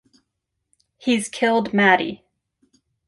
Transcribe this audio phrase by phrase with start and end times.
[0.97, 2.25] He's killed Maddie.